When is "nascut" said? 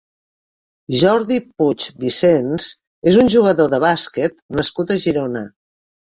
4.61-4.95